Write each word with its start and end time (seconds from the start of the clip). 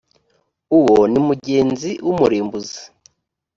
uwo 0.77 0.99
ni 1.11 1.19
mugenzi 1.27 1.89
w’umurimbuzi 2.05 2.81